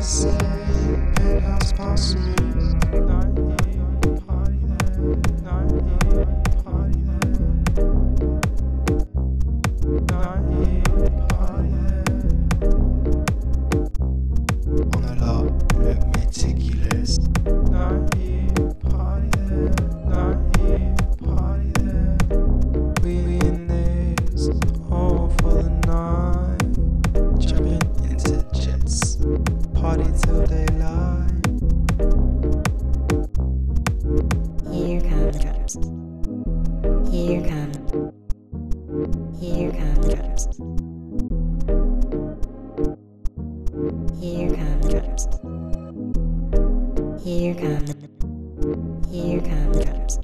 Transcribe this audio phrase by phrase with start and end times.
[0.00, 0.38] Passing,
[1.16, 2.49] penthouse passing me.
[35.74, 37.10] drums.
[37.10, 37.72] Here come.
[39.38, 40.46] Here come the drums.
[44.20, 45.24] Here come the drums.
[47.24, 47.94] Here come the.
[49.10, 50.16] Here come the drums.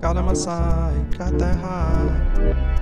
[0.00, 1.18] Got him side.
[1.18, 2.79] got that high.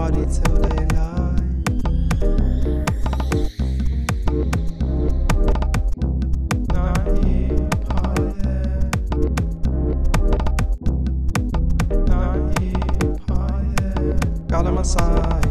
[0.00, 0.88] party till daylight.
[14.48, 15.49] Got on my side.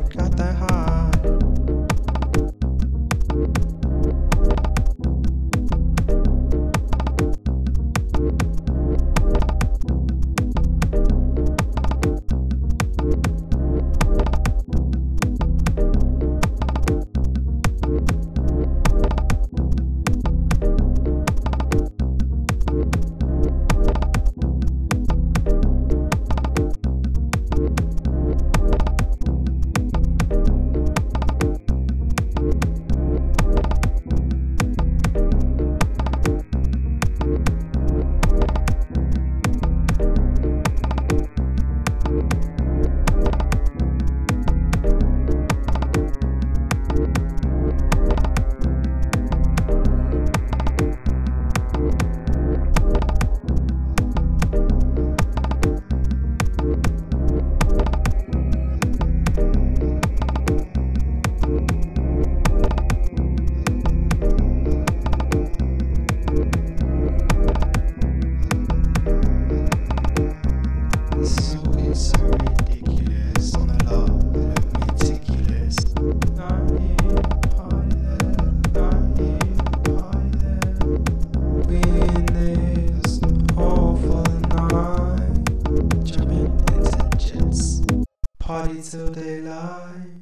[88.78, 90.09] till daylight.